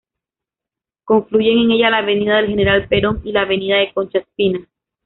[1.03, 4.67] Confluyen en ella la avenida del General Perón y la avenida de Concha Espina.